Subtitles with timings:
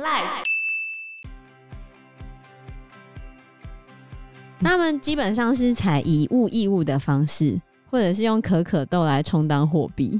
[0.00, 0.44] Life。
[4.60, 7.60] 他们基本上是采以物易物的方式，
[7.90, 10.18] 或者是用可可豆来充当货币，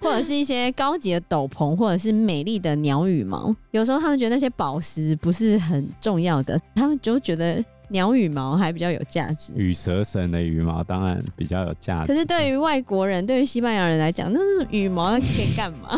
[0.00, 3.54] 或者是一些高级的斗篷，或者是美丽的鸟羽毛。
[3.70, 9.54] 有时候他们觉得那些宝石不是很重要的，他们就觉得鸟羽毛还比较有价值。
[9.56, 12.06] 羽蛇神的羽毛当然比较有价值。
[12.06, 15.96] 可是对于外国人，对于西班牙人来讲，那是羽毛，那可以干嘛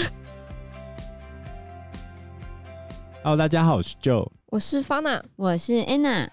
[3.25, 6.29] ？Hello，大家好，我是 Joe，我是 Fana，我是 Anna。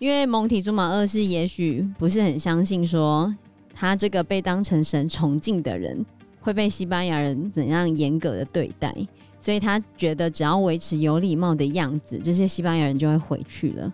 [0.00, 3.32] 因为蒙提祖玛二世也许不是很相信说
[3.72, 6.04] 他这个被当成神崇敬的人
[6.40, 8.92] 会被西班牙人怎样严格的对待，
[9.38, 13.92] 所以他觉得只要维持有礼貌的样子，这些西班牙人就会回去了。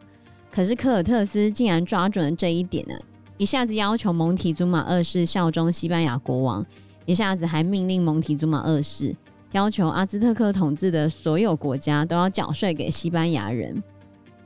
[0.51, 3.02] 可是科尔特斯竟然抓准了这一点呢、啊，
[3.37, 6.65] 一下子要求蒙提祖玛二世效忠西班牙国王，
[7.04, 9.15] 一下子还命令蒙提祖玛二世
[9.52, 13.73] 要求阿兹特克统治的所有国家都要缴税给西班牙人。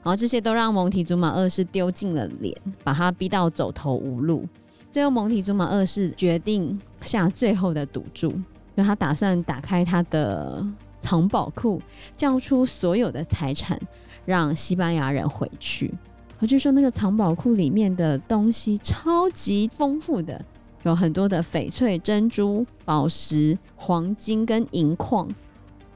[0.03, 4.47] 然后这些都让蒙提祖玛二世丢尽了脸，把他逼到走投无路。
[4.93, 8.31] 最后，蒙提祖玛二世决定下最后的赌注，
[8.77, 10.65] 就他打算打开他的
[11.01, 11.81] 藏宝库，
[12.17, 13.81] 交出所有的财产，
[14.25, 15.93] 让西班牙人回去。
[16.39, 20.45] 我据说那个藏宝库里面的东西超级丰富的，
[20.85, 25.29] 有很多的翡翠、珍珠、宝石、黄金跟银矿。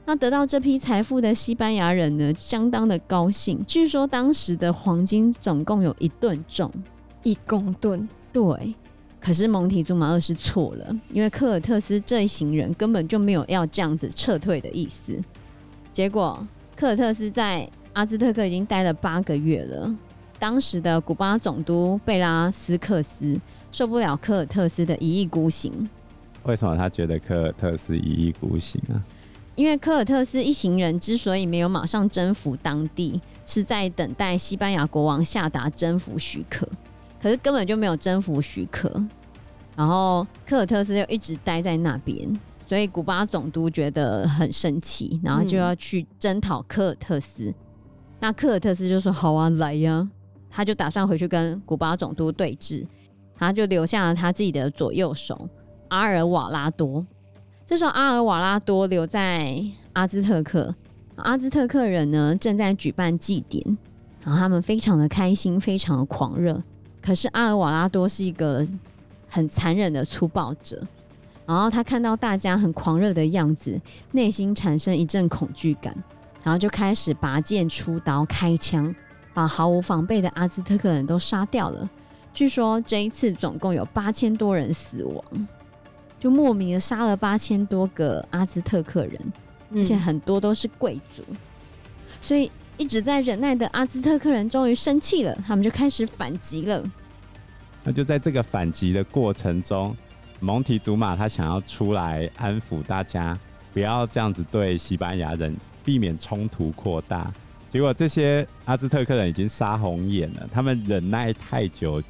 [0.05, 3.63] 那得到这批财富的西班牙人呢，相当的高兴。
[3.65, 6.71] 据说当时的黄金总共有一吨重，
[7.23, 8.09] 一公吨。
[8.33, 8.73] 对，
[9.19, 15.15] 可是蒙提祖马二世错了，因为科尔特斯这一行人根本就没有要这样子撤退的意思。
[15.93, 19.95] 结果科尔特斯在阿兹特克已经待了八个月了。
[20.39, 23.37] 当时的古巴总督贝拉斯克斯
[23.71, 25.89] 受不了科尔特斯的一意孤行。
[26.43, 28.95] 为什么他觉得科尔特斯一意孤行啊？
[29.55, 36.65] 因为科尔特斯一行人之所以没有马上征服当地，是在等待西班牙国王下达征服许可，
[37.21, 38.89] 可是根本就没有征服许可。
[39.75, 47.43] 然后科尔特斯又一直待在那边，所以古巴总督觉得很生气，然后就要去征讨科尔特斯。
[47.43, 47.55] 嗯、
[48.21, 50.07] 那科尔特斯就说：“好啊，来呀！”
[50.49, 52.85] 他就打算回去跟古巴总督对峙，
[53.35, 55.47] 他就留下了他自己的左右手
[55.89, 57.05] 阿尔瓦拉多。
[57.65, 60.73] 这时候，阿尔瓦拉多留在阿兹特克，
[61.17, 63.77] 阿兹特克人呢正在举办祭典，
[64.23, 66.61] 然后他们非常的开心，非常的狂热。
[67.01, 68.65] 可是阿尔瓦拉多是一个
[69.27, 70.81] 很残忍的粗暴者，
[71.45, 73.79] 然后他看到大家很狂热的样子，
[74.11, 75.95] 内心产生一阵恐惧感，
[76.43, 78.93] 然后就开始拔剑出刀开枪，
[79.39, 81.89] 把毫无防备的阿兹特克人都杀掉了。
[82.33, 85.47] 据说这一次总共有八千多人死亡。
[86.19, 89.17] 就莫名的杀了八千多个阿兹特克人，
[89.73, 91.37] 而且很多都是贵族，嗯，
[92.19, 96.83] 所以一直在忍耐的阿兹特克人终于生气了，他们就开始反击了。
[97.85, 99.95] 那就在这个反击的过程中，
[100.41, 103.39] 蒙提祖玛他想要出来安抚大家，
[103.71, 105.55] 不要这样子对西班牙人，
[105.85, 107.31] 避免冲突扩大。
[107.69, 112.01] 结果这些阿兹特克人已经杀红眼了，他们忍耐太久，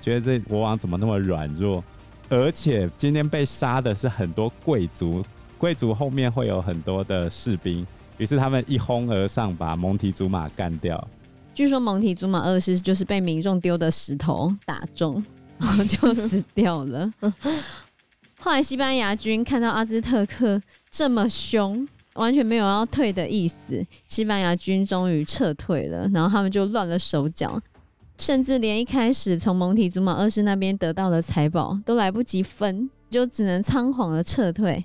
[0.00, 1.82] 觉得这国王怎么那么软弱。
[2.28, 5.24] 而且今天被杀的是很多贵族，
[5.56, 7.86] 贵族后面会有很多的士兵，
[8.18, 11.08] 于是他们一哄而上，把蒙提祖玛干掉。
[11.54, 15.24] 据说蒙提祖玛二世就是被民众丢的石头打中，
[15.58, 17.10] 然后就死掉了。
[18.38, 20.60] 后来西班牙军看到阿兹特克
[20.90, 27.60] 这么凶，完全没有要退的意思，西班牙军终于撤退了，然后他们就乱了手脚。
[28.16, 34.84] 甚至连一开始从蒙提祖玛二世那边得到的财宝都来不及分，就只能仓皇的撤退。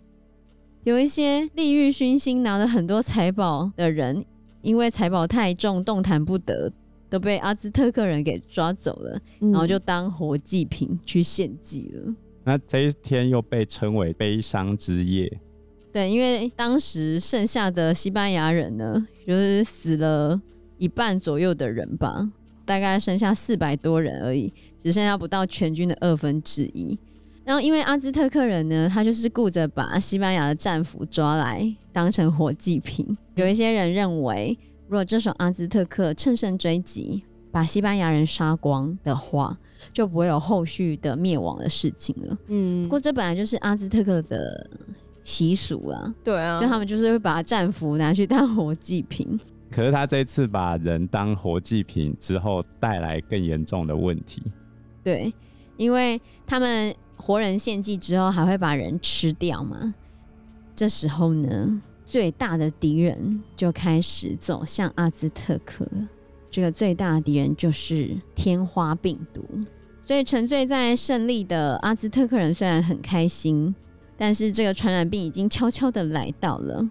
[0.83, 4.23] 有一些利欲熏心拿了很多财宝的人，
[4.62, 6.72] 因为财宝太重，动弹不得，
[7.09, 12.13] 都被阿兹特克人给抓走了，嗯、然后就当活祭品去献祭了。
[12.44, 15.39] 那这一天又被称为悲伤之夜。
[15.93, 20.41] 对，因为当时剩下的西班牙人呢，就是死了
[20.77, 22.29] 一半左右的人吧。
[22.65, 26.97] 大概剩下四百多人而已，只剩下不到全军的二分之一。
[27.44, 33.18] 然后，因为阿兹特克人呢，他就是顾着把西班牙的战俘抓来当成活祭品。
[33.35, 34.57] 有一些人认为，
[34.88, 37.21] 如果这时候阿兹特克乘胜追击，
[37.51, 39.57] 把西班牙人杀光的话，
[39.91, 42.38] 就不会有后续的灭亡的事情了。
[42.47, 44.69] 嗯，不过这本来就是阿兹特克的
[45.23, 46.13] 习俗啊。
[46.23, 49.39] 对啊，就他们就是会把战俘拿去当活祭品。
[49.71, 54.43] 可是他这次把人当活祭品之后，带来更严重的问题。
[55.03, 55.33] 对，
[55.77, 59.93] 因为他们活人献祭之后，还会把人吃掉嘛。
[60.75, 66.07] 这时候呢，最大的敌人就开始走向阿兹特克了。
[66.51, 69.43] 这个最大的敌人就是天花病毒。
[70.05, 73.73] 所以沉醉在胜利的阿兹特克人虽然很开心，
[74.23, 76.89] 但是这个传染病已经悄悄的来到了。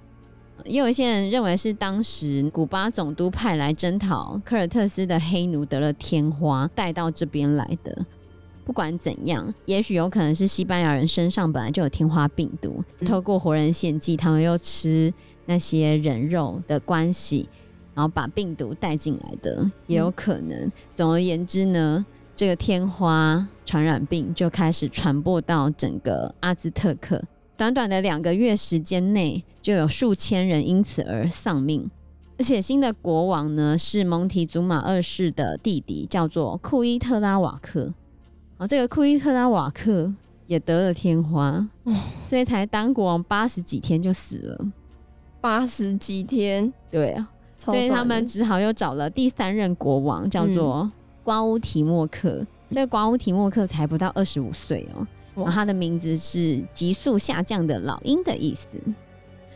[0.67, 8.05] 也有一些人认为是当时古巴总督派来征讨科尔特斯的黑奴得了天花，带到这边来的。
[8.67, 15.11] 不管怎样，也许有可能是西班牙人身上本来就有天花病毒，嗯、透过活人献祭，他们又吃
[15.47, 17.49] 那些人肉的关系，
[17.95, 20.67] 然后把病毒带进来的，也有可能。
[20.67, 27.23] 嗯、总而言之呢，这个天花传染病就开始传播到整个阿兹特克。
[27.57, 31.91] 短短的两个月时间内，就有数千人因此而丧命。
[32.39, 37.93] 而且新的国王呢，是蒙提祖玛二世的弟弟，叫做库伊特拉瓦克。
[38.57, 40.13] 哦，这个库伊特拉瓦克
[40.47, 41.95] 也得了天花，哦、
[42.29, 44.73] 所以才当国王八十几天就死了。
[45.41, 50.91] 八十几天，对啊，所以他们只好又找了第三任国王，叫做
[51.25, 52.31] 瓜乌提莫克。
[52.41, 58.69] 嗯、这个瓜乌提莫克才不到二十五岁哦，哇然后他的名字是急速下降的老鹰的意思。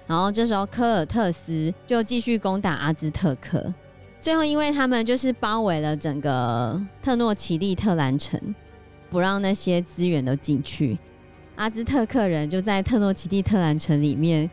[0.07, 3.73] 然后这时候科尔特斯就继续攻打阿兹特克，
[4.21, 8.41] 最后因为他们就是包围了整个特诺奇利特兰城。
[9.09, 10.99] 不让那些资源都进去，
[11.55, 14.51] 阿兹特克人就在特诺奇蒂特兰城里面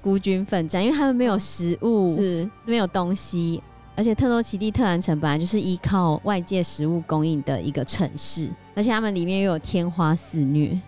[0.00, 3.62] 孤军奋战，因为他们没有食物，是没有东西，
[3.96, 10.80] 而且特诺奇蒂特兰城本来就是依靠外界食物供应的一个城市，而且他们里面又有天花肆虐。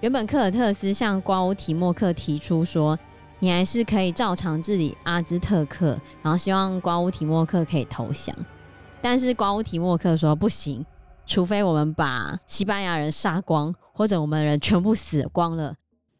[0.00, 2.98] 原本科尔特斯向瓜乌提莫克提出说，
[3.38, 8.34] 你还是可以照常治理阿兹特克，然后希望瓜乌提莫克可以投降，
[9.02, 10.84] 但是瓜乌提莫克说不行。
[11.26, 15.74] 除非我们把西班牙人杀光，或者我们人全部死光了，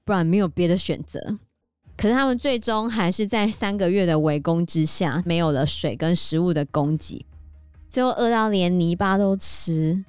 [0.05, 1.39] 不然没有别的选择。
[1.99, 7.27] 可是他们最终还是在三个月的围攻之下，没有了水跟食物的供给，
[7.91, 10.05] 最后饿到连泥巴都吃。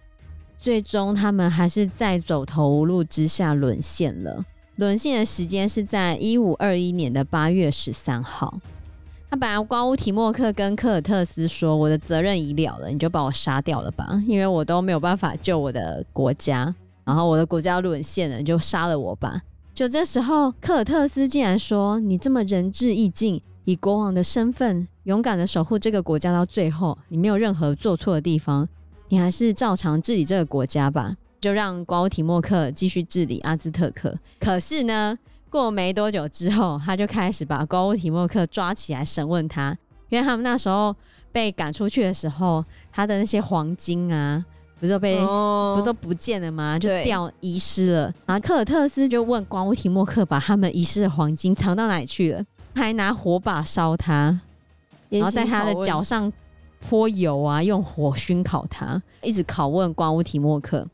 [0.60, 4.46] 最终他们还是在走投无路之下沦陷了。
[4.76, 8.60] 沦陷的时间是在一五二一年的八月十三号。
[9.32, 19.42] 他本来瓜乌提莫克跟科尔特斯说：“我的责任已了了，你就把我杀掉了吧，因为我都没有办法救我的国家，然后我的国家沦陷了，你就杀了我吧。”
[19.80, 28.68] 就这时候，科尔特斯竟然说：“你这么仁至义尽，以国王的身份勇敢的守护这个国家到最后，你没有任何做错的地方，
[29.08, 34.14] 你还是照常治理这个国家吧。”就让瓜乌提莫克继续治理阿兹特克。
[34.38, 35.18] 可是呢，
[35.50, 39.78] 过没多久之后，他就开始把瓜乌提莫克抓起来审问他，
[40.10, 40.94] 因为他们那时候
[41.32, 44.44] 被赶出去的时候，他的那些黄金啊，
[44.80, 46.80] 不是被、哦、不都不见了吗？
[46.80, 48.14] 就掉遗失了。
[48.26, 52.44] 然后科尔特斯就问瓜乌提莫克，把他们遗失的黄金藏到哪里去了？
[52.76, 54.40] 还拿火把烧他，
[55.10, 56.32] 然后在他的脚上
[56.80, 60.88] 泼油啊，用火熏烤他，一直拷问瓜乌提莫克。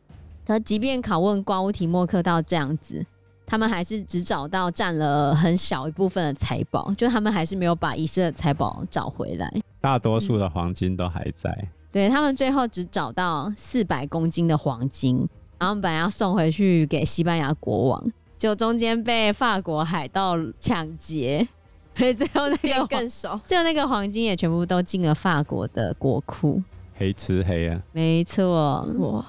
[0.45, 3.05] 可即便拷问瓜乌提莫克到这样子。
[3.47, 9.47] 他们还是只找到占了很小一部分的财宝，就他们还是没有把遗失的财宝找回来。
[9.79, 11.51] 大多数的黄金都还在。
[11.51, 15.25] 嗯、对，他们最后只找到四百公斤的黄金，
[15.57, 21.47] 然后本来要送回去给西班牙国王，就中间被法国海盗抢劫，
[21.95, 26.61] 所以最后那个更少，最后那个黄金也全部都进了法国的国库。
[26.97, 27.81] 黑吃黑啊！
[27.93, 29.25] 没错，哇！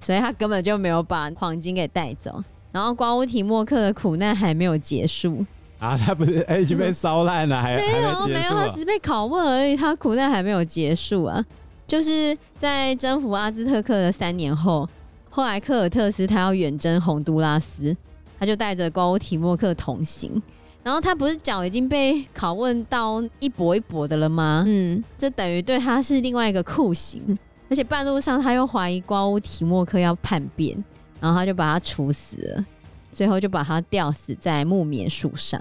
[0.00, 2.42] 所以他根本就没有把黄金给带走。
[2.72, 5.44] 然后瓜乌提莫克的苦难还没有结束
[5.78, 5.94] 啊！
[5.98, 11.44] 他不是哎、欸、已经被烧烂了，还没有没有，他只是被拷问而已，他苦难还没有结束啊！
[11.86, 14.88] 就是在征服阿兹特克的三年后，
[15.30, 17.96] 后来科尔特斯他要远征洪都拉斯，
[18.38, 20.42] 他就带着瓜乌提莫克同行。
[20.82, 24.62] 然后他不是脚已经被拷问到一跛一跛的了吗？
[24.66, 27.36] 嗯，这等于对他是另外一个酷刑，
[27.68, 30.84] 而且半路上他又怀疑瓜乌提莫克要叛变。
[31.18, 32.64] 然后他就把他处死了，
[33.10, 35.60] 最后就把他吊死在木棉树上，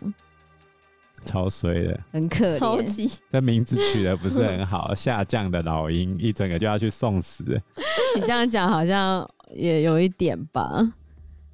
[1.26, 2.60] 超衰的，很可怜。
[2.60, 7.44] 超级这名字取的不是很好，下降的老鹰，一整个就要去送死。
[8.16, 10.94] 你这样讲好像也有一点吧？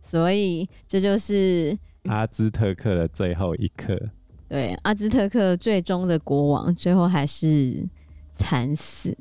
[0.02, 3.98] 所以这就是阿兹特克的最后一刻。
[4.50, 7.88] 对，阿兹特克最终的国王最后还是
[8.34, 9.16] 惨死，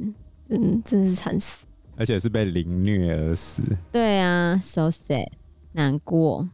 [0.49, 1.65] 嗯，真是惨死。
[1.97, 3.63] 而且是被凌虐而死。
[3.93, 5.29] 对啊，so sad，
[5.73, 6.49] 难过。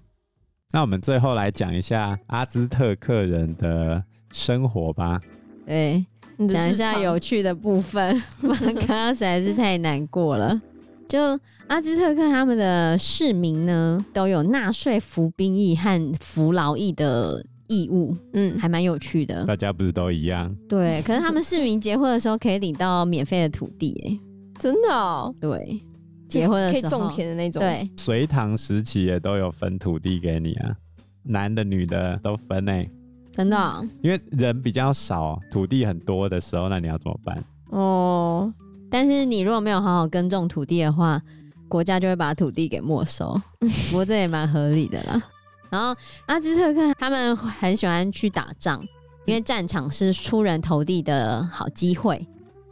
[0.73, 5.21] 那我们最后来讲一下阿兹特克人的生活吧。
[5.65, 6.05] 对，
[6.49, 8.23] 讲一下有趣的部分。
[8.61, 10.61] 刚刚实在是太难过了。
[11.09, 11.19] 就
[11.69, 19.45] 阿兹特克他们的市民呢，都有纳税服兵役和服劳役的义务，嗯，还蛮有趣的。
[19.45, 20.55] 大家不是都一样？
[20.69, 24.19] 对，可是他们市民结婚的时候可以领到免费的土地，哎，
[24.59, 25.33] 真的哦。
[25.41, 25.81] 对，
[26.29, 27.61] 结婚的时候可以种田的那种。
[27.61, 30.77] 对，隋唐时期也都有分土地给你啊，
[31.23, 32.91] 男的女的都分诶、欸。
[33.33, 37.45] 真的、哦，因为人比较少，土地很多的时候，那你要怎么办？
[37.71, 38.53] 哦，
[38.91, 41.21] 但是你如果没有好好耕种土地的话，
[41.69, 43.39] 国家就会把土地给没收。
[43.91, 45.23] 不过这也蛮合理的啦。
[45.69, 45.95] 然后
[46.27, 48.81] 阿兹特克他们很喜欢去打仗，
[49.27, 52.27] 因为战场是出人头地的好机会。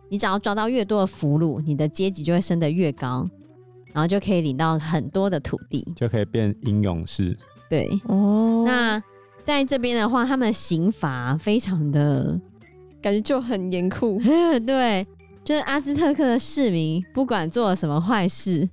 [0.08, 3.28] 你只要抓到越多的俘虏，你的阶级就会升得越高，
[3.94, 7.34] 然后就可以领到很多的土地，就可以变英勇士。
[7.70, 9.02] 对，哦，那。
[9.44, 12.40] 在这边的话，他们刑罚非常的
[13.02, 14.18] 感觉就很严酷。
[14.64, 15.06] 对，
[15.44, 18.66] 就是阿兹特克的市民，不管做了什么坏事，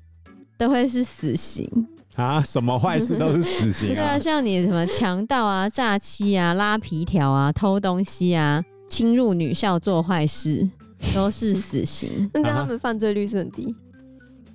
[0.58, 1.70] 都会是死刑
[2.16, 2.42] 啊！
[2.42, 3.96] 什么坏事都是死刑啊？
[3.96, 10.70] 对啊，像你什么强盗啊、诈欺啊、拉皮条啊、偷东西啊、侵入女校做坏事，
[11.14, 12.32] 都是死刑。
[12.34, 13.76] 那这样他们犯罪率是很低。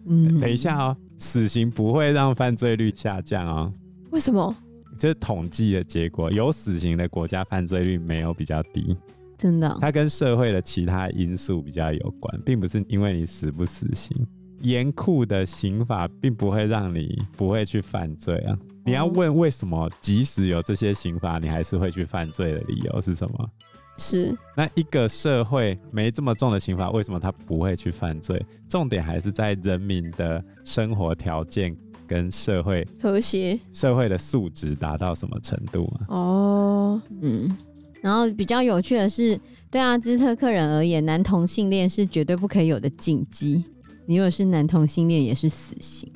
[0.06, 3.72] 嗯，等一下哦，死刑不会让犯罪率下降哦。
[4.10, 4.54] 为什么？
[4.98, 8.96] 这是统计的结果，有死刑的国家犯罪率没有比较低，
[9.36, 9.78] 真的、哦。
[9.80, 14.16] 它跟社会的其他因素比较有关，并不是因为你死不死刑。
[14.60, 18.56] 严酷的刑法并不会让你不会去犯罪啊。
[18.86, 23.50] 你要问为什么，即使有这些刑罚，你还是会去犯罪的理由是什么？
[23.98, 28.40] 是那一个社会没这么重的刑罚，为什么他不会去犯罪？
[28.68, 31.76] 重点还是在人民的生活条件。
[32.08, 36.06] 跟社会和谐，社会的素质达到什么程度啊？
[36.06, 37.58] 哦，嗯，
[38.00, 39.36] 然后比较有趣的是，
[39.72, 43.64] 对阿兹特克人而言，男同性恋是绝对不可以有的禁忌。
[44.06, 46.08] 你如果是男同性恋，也是死刑，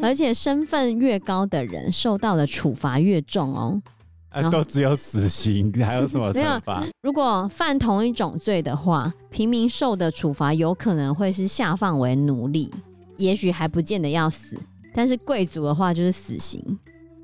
[0.02, 3.82] 而且身份越高的人，受到的处罚越重哦。
[4.30, 6.86] 啊，都只有死刑，还有什么 惩罚？
[7.02, 12.72] 如果犯同一种罪的话，平民受的处罚有可能会是下放为奴隶，
[13.16, 14.56] 也许还不见得要死。
[14.94, 16.78] 但是贵族的话就是死刑，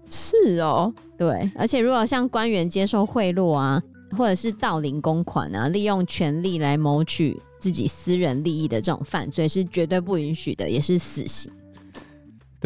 [0.08, 3.80] 是哦，对，而且如果像官员接受贿赂啊，
[4.16, 11.50] 或者是盗领公款啊，利用权力来谋取自己私人利益的这种犯罪是绝对不允许的，也是死刑。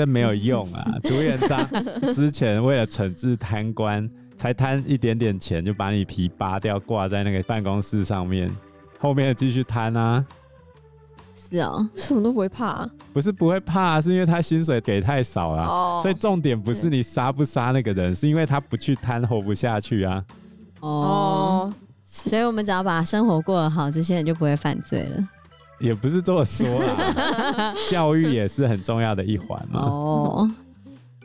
[0.00, 0.97] 这没有用啊！
[1.02, 1.69] 朱元璋
[2.14, 8.50] 之前为了惩治贪官，才贪一点点钱就把你皮扒掉挂在那个办公室上面，
[8.99, 10.25] 后面继续贪啊。
[11.37, 16.02] 是啊，什么都不会怕、啊，不是不会怕、啊，是因为他薪水给太少了、啊，oh.
[16.02, 20.25] 所以重点不是你杀不杀那个人，是因为他不去贪，活不下去啊。
[20.80, 21.75] 哦、oh.
[22.04, 25.28] 所以我们只要把生活过得好，这些人就不会犯罪了。
[25.81, 29.81] 也不是这么说啦， 教育也是很重要的一环嘛。
[29.81, 30.51] 哦，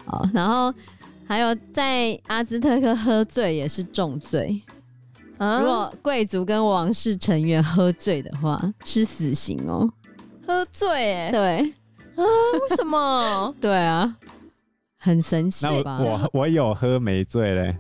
[0.06, 0.74] 好，然后
[1.28, 4.62] 还有在阿兹特克喝醉也是重罪。
[5.38, 9.92] 啊、如果贵族跟王室成员喝醉的话，是死刑哦。
[10.48, 11.58] 喝醉，哎，对
[12.16, 12.24] 啊，
[12.70, 13.54] 为什么？
[13.60, 14.16] 对啊，
[14.98, 16.00] 很神奇吧？
[16.00, 17.76] 我我，我有喝没醉嘞，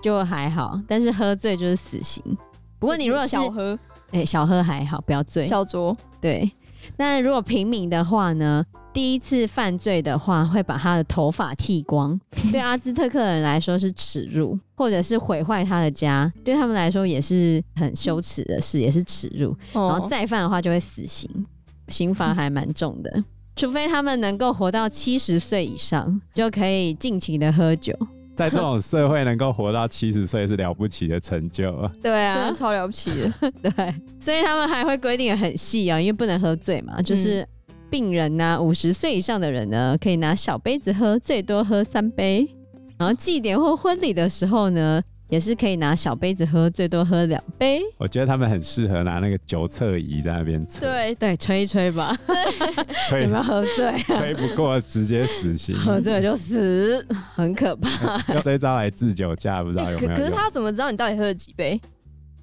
[0.00, 2.22] 就还好，但是喝醉就是死刑。
[2.78, 3.76] 不过你如果是小喝，
[4.12, 5.46] 哎、欸，小喝还好，不要醉。
[5.46, 6.50] 小酌，对。
[6.96, 8.64] 那如果平民的话呢？
[8.92, 19.56] 第一次犯罪的话，会把他的头发剃光， 对阿兹特克人来说是耻辱，或者是毁坏他的家，对他们来说也是很羞耻的事，也是耻辱。
[19.72, 21.30] 然后再犯的话就会死刑。
[21.86, 23.24] 刑罚还蛮重的，
[23.54, 27.96] 除非他们能够活到七十岁以上，就可以尽情的喝酒。
[28.40, 31.92] 在这种社会，能够活到七十岁是了不起的成就啊！
[32.02, 33.30] 对啊，真的超了不起的。
[33.60, 37.02] 对，所以他们还会规定的很细啊，因为不能喝醉嘛。
[37.02, 37.46] 就是
[37.90, 42.48] 病人呢、啊，五十岁以上的人呢，可以拿小杯子喝，最多喝三杯。
[42.98, 47.80] 然后祭典或婚礼的时候呢，也是可以拿小杯子喝，最多喝两杯。
[47.98, 50.80] 我觉得他们很适合拿那个酒测仪在那边测。
[50.80, 52.16] 对对，吹一吹吧。
[53.08, 53.96] 吹有没有喝醉、啊？
[54.08, 55.76] 吹不过直接死刑。
[55.76, 57.88] 喝醉了就死，很可怕。
[58.34, 60.08] 用这一招来治酒驾，不知道有没有？
[60.10, 61.80] 可可是他怎么知道你到底喝了几杯？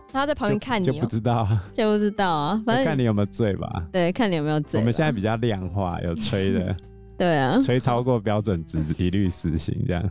[0.09, 2.63] 他在旁边看你、喔，就不知道啊，就不知道啊。
[2.65, 3.83] 反正看你有没有醉吧。
[3.91, 4.79] 对，看你有没有醉。
[4.79, 6.73] 我们现在比较量化，有吹的。
[7.19, 10.09] 对啊，吹超过标准值，一律死刑这样。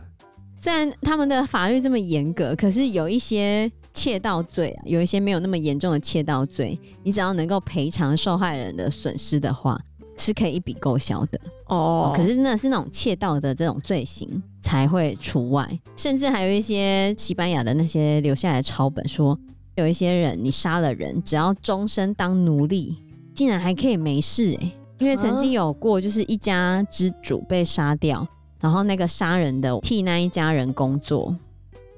[0.59, 9.79] 虽然他们的法律这么严格，可是有一些窃盗罪啊，有一些没有那么严重的窃盗罪，你只要能够赔偿受害人的损失的话，
[10.17, 12.11] 是可以一笔勾销的哦。
[12.15, 19.37] 可是那是那种窃盗的这种罪行才会除外，甚至还有一些西班牙的那些留下来的抄本说，
[19.75, 22.97] 有一些人你杀了人，只要终身当奴隶，
[23.35, 24.71] 竟然还可以没事哎、欸。
[24.99, 28.27] 因为曾经有过，就是一家之主被杀掉。
[28.59, 31.35] 然后那个杀人的替那一家人工作，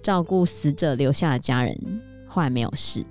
[0.01, 1.77] 照顾死者留下的家人，
[2.27, 3.05] 后来没有事，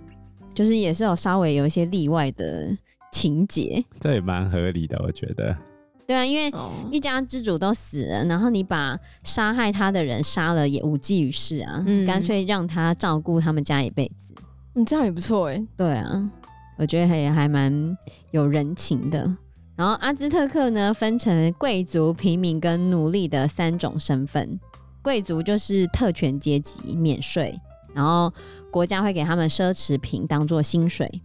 [0.55, 2.69] 就是也是有稍微有一些例外的
[3.11, 5.57] 情节，这也蛮合理的，我觉得。
[6.07, 6.50] 对啊，因为
[6.90, 14.33] 一家之主都死了，然后你把杀害他的人杀了也无济于事啊，嗯、干脆让他照顾他们家一辈子，
[14.73, 15.67] 你、嗯、这样也不错哎。
[15.76, 16.31] 对啊，
[16.78, 17.95] 我觉得也还蛮
[18.31, 19.37] 有人情的。
[19.79, 24.59] 然后阿兹特克呢，分成贵族、平民跟奴隶的三种身份。
[25.03, 27.57] 贵族就是特权阶级，免税，
[27.95, 28.33] 然后
[28.73, 31.23] 国家会给他们奢侈品当做薪水。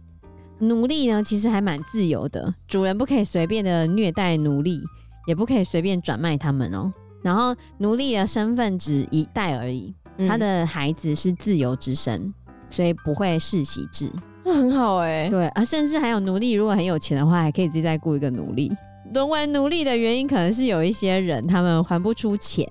[0.60, 4.80] 奴隶呢，其实还蛮自由的，主人不可以随便的虐待奴隶，
[5.26, 6.94] 也不可以随便转卖他们哦。
[7.22, 12.32] 然后奴隶的身份只一代而已，嗯、他的孩子是自由之身，
[12.70, 14.12] 所以不会世袭制。
[14.44, 18.70] 那很好哎、欸，对啊，甚至还有奴隶，如果很有钱的话，还可以自己再雇一个奴隶。
[19.12, 22.68] 沦为奴隶的原因，可能是有一些人他们还不出钱，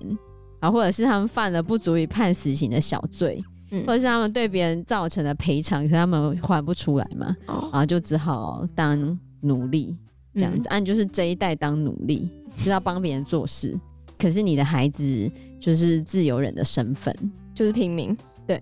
[0.60, 9.96] 啊，或者是他们犯了不足以判死刑的小罪，嗯、或者是他们对别人造成的赔偿，可是他们还不出来嘛，然后、哦、就只好当奴隶
[10.34, 10.68] 这样子。
[10.68, 13.74] 按、嗯啊、就是这一代当奴隶，就是要帮别人做事，
[14.18, 17.12] 可是你的孩子就是自由人的身份，
[17.54, 18.16] 就是平民，
[18.46, 18.60] 对。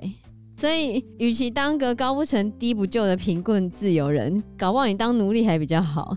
[0.62, 6.16] 所以，与其当个高不成低不就的贫困自由人，搞不好你当奴隶还比较好，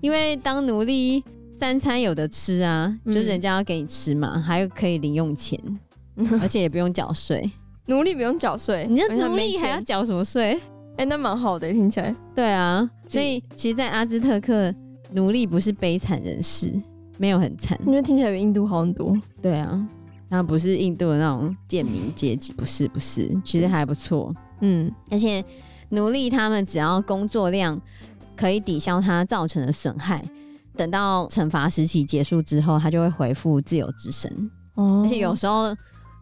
[0.00, 1.22] 因为当奴隶
[1.56, 5.56] 三餐有的吃啊，就是人家要给你吃嘛，还有可以零用钱，
[6.42, 7.48] 而且也不用缴税。
[7.86, 10.54] 奴隶不用缴税，你这奴隶还要缴什么税？
[10.96, 12.12] 哎、欸，那蛮好的，听起来。
[12.34, 14.74] 对啊，所以其实，在阿兹特克，
[15.12, 16.72] 奴隶不是悲惨人士，
[17.18, 17.78] 没有很惨。
[17.86, 19.16] 因为听起来比印度好很多。
[19.40, 19.88] 对啊。
[20.28, 25.44] 那不是印度的那种贱民阶级，不是不是，其实还不错，嗯，而且
[25.90, 27.80] 奴隶他们只要工作量
[28.36, 30.24] 可以抵消他造成的损害，
[30.76, 34.28] 等到惩罚时期结束之后，他就会恢复自由之身。
[34.74, 35.74] 哦，而且有时候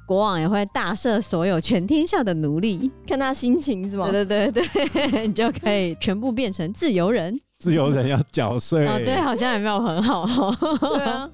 [0.07, 4.11] 国王也会大赦所有全天下的奴隶，看他心情是吗？
[4.11, 7.35] 对对对对，你就可以全部变成自由人。
[7.59, 10.27] 自由人要缴税哦，对，好像也没有很好。
[10.93, 11.31] 对啊，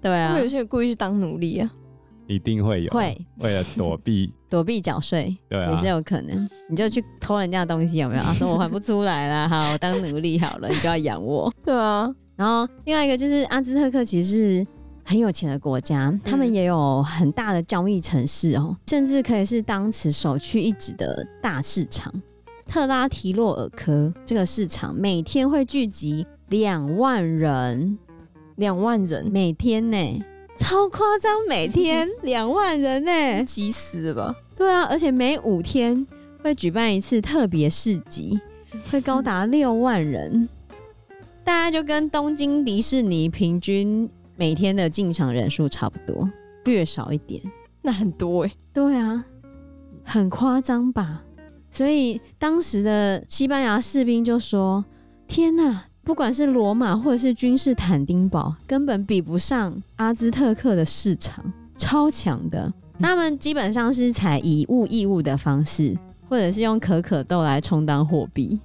[0.00, 1.68] 对啊，会有些人故意去当奴隶啊。
[2.26, 6.48] 一定会有，会为了躲避 躲避缴税，对、啊，也是有可能。
[6.68, 8.22] 你就去偷人家的东西，有没有？
[8.24, 11.52] 啊，说我还不出来啦，好，我当奴隶好了，你就要养我。
[11.62, 12.10] 对啊。
[12.36, 14.66] 然后另外一个就是阿兹特克，其实是
[15.04, 22.12] 很有钱的国家，嗯、他们也有很大的交易城市哦，甚至可以是当时首屈一指的大市场。
[22.66, 27.98] 特拉提洛尔科这个市场每天会聚集两万人，
[28.56, 30.24] 两万人每天呢。
[30.62, 34.36] 超夸张，每天 两万人呢，急死了吧？
[34.54, 36.06] 对啊，而且每五天
[36.40, 38.40] 会举办一次特别市集，
[38.88, 40.48] 会高达六万人，
[41.42, 46.30] 大概就跟东京迪士尼平均每天的进场人数差不多，
[46.64, 47.42] 略少一点，
[47.82, 48.56] 那很多哎、欸。
[48.72, 49.24] 对啊，
[50.04, 51.24] 很夸张吧？
[51.72, 54.84] 所以当时的西班牙士兵就说
[55.26, 61.44] ：“天哪！”不管是罗马或者是君士坦丁堡，根本比不上阿兹特克的市场，
[61.76, 62.72] 超强的。
[62.98, 65.96] 他们基本上是采以物易物的方式，
[66.28, 68.58] 或者是用可可豆来充当货币，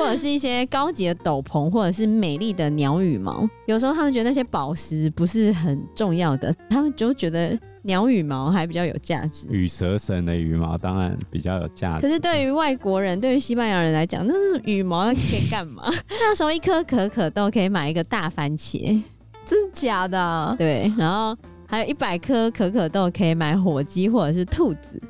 [0.00, 3.48] 或者是一些高级的斗篷，或者是美丽的鸟羽毛。
[3.66, 7.58] 有时候他们觉得那些宝石不是很重要的，他们就觉得。
[7.82, 12.02] 鸟羽毛还比较有价值，羽蛇神的羽毛当然比较有价值。
[12.02, 15.90] 可是对于外国人，对于西班牙人来讲，那是羽毛，那可以干嘛？
[16.10, 19.02] 那时候一颗可可豆可以买一个大番茄，
[19.46, 20.54] 真的假的啊？
[20.58, 21.34] 对，然后
[21.66, 25.00] 还有一百颗可可豆可以买火鸡或者是兔子。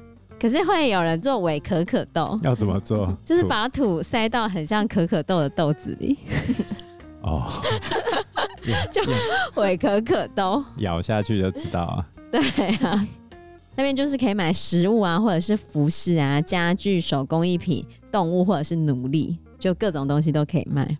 [0.40, 3.14] 可是会有人做伪可可豆，要怎么做？
[3.22, 6.18] 就是把土塞到很像可可豆的豆子里。
[7.22, 7.46] 哦，
[8.90, 9.02] 就
[9.60, 12.06] 伪可可豆，咬下去就知道啊。
[12.32, 12.40] 对
[12.76, 13.06] 啊，
[13.76, 20.96] 那边就是可以买食物啊，或者是服饰啊、家具、手工艺品、动物或者是奴隶，就各种东西都可以卖，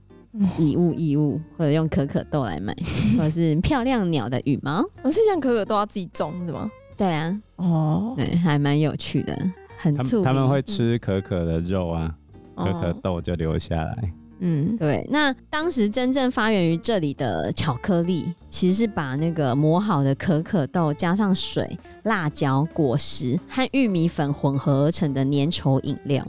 [0.58, 2.76] 以物易物，或者用可可豆来买，
[3.16, 4.84] 或者是漂亮鸟的羽毛。
[5.02, 6.70] 我是像可可豆要自己种是吗？
[7.00, 9.34] 对啊，哦，对，还蛮有趣的，
[9.78, 10.22] 很促。
[10.22, 12.14] 他们会吃可可的肉啊，
[12.56, 14.12] 嗯、可可豆就留下来。
[14.40, 15.08] 嗯，对。
[15.10, 26.22] 那当时真正发源于这里的巧克力，其实是把那个磨好的可可豆加上水、辣椒、果实和玉米粉混合而成的粘稠饮料。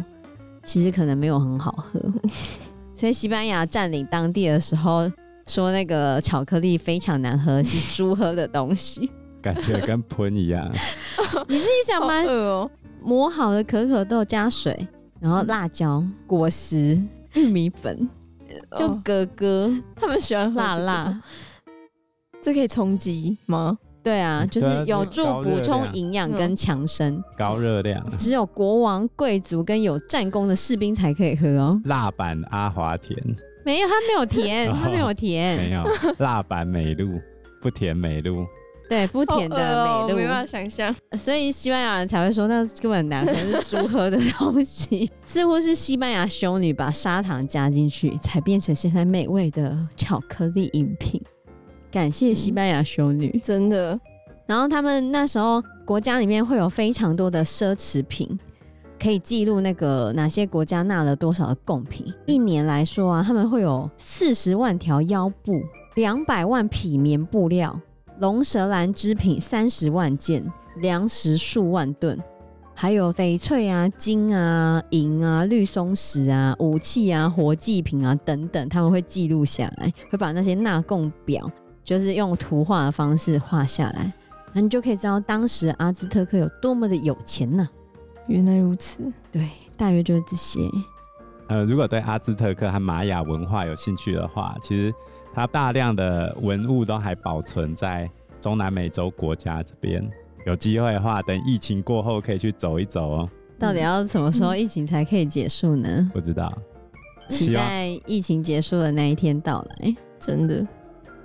[0.63, 1.99] 其实可能没有很好喝，
[2.95, 5.12] 所以西班牙占领当地的时候，
[5.47, 10.71] 说那个巧克力非常难喝，是猪喝的东西，感觉跟喷一样。
[11.47, 12.69] 你自己想嘛，哦、
[13.01, 14.88] 磨好的可可豆加水，
[15.19, 17.01] 然后辣椒、果实。
[17.34, 18.10] 玉米粉，
[18.77, 21.21] 就哥哥、哦、他们喜欢辣辣，
[22.41, 23.77] 这可以充饥吗？
[24.04, 27.23] 对啊，就是有助补充量营养跟强身。
[27.38, 28.06] 高热量。
[28.17, 31.82] 只有国王、贵族跟有战功的士兵才可以喝哦。
[31.86, 33.17] 辣版阿华田
[33.63, 35.86] 没有，它没有甜， 它没有甜，没有，
[36.19, 37.17] 辣版美露
[37.62, 38.45] 不甜美露。
[38.91, 40.93] 对，不甜的美露，好恶哦、没办法想象。
[41.17, 45.10] 所以西班牙人才会说那根本难喝，是猪喝的东西。
[45.23, 51.21] 似乎是西班牙修女把砂糖加进去，才变成现在美味的巧克力饮品。
[51.89, 53.97] 感谢西班牙修女，嗯、真的。
[54.45, 58.38] 然后他们那时候国家里面会有非常多的奢侈品，
[59.01, 62.13] 可以记录那个哪些国家纳了多少的贡品。
[62.25, 65.62] 一年来说啊，他们会有四十万条腰布，
[65.95, 67.80] 两百万匹棉布料。
[68.21, 72.15] 龙舌兰织品三十万件，粮食数万吨，
[72.75, 81.51] 还有翡翠啊、金啊、银啊、绿松石啊、武器啊、活祭品啊等等，他们会记录下来，会把那些纳贡表，
[81.84, 84.13] 就是用图画的方式画下来，
[84.53, 87.73] 那你就可以知道当时阿兹特克有多么的有钱呢、啊。
[88.27, 90.60] 原来如此，对，大约就是这些。
[91.47, 94.93] 呃，如果对阿兹特克和玛雅文化有兴趣的话，其实。
[95.33, 100.07] 它大量的文物都还保存在中南美洲国家这边，
[100.45, 103.29] 有机会的话，等疫情过后可以去走一走哦。
[103.59, 105.87] 到底要什么时候疫情才可以结束呢？
[105.87, 106.51] 嗯、 不知道，
[107.27, 109.95] 期待疫情结束的那一天到来。
[110.19, 110.65] 真的，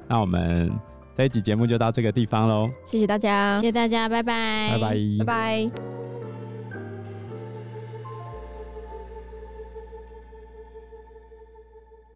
[0.06, 0.70] 那我们
[1.14, 2.70] 这一集节目就到这个地方喽。
[2.84, 5.95] 谢谢大家，谢谢大家，拜拜，拜拜，拜拜。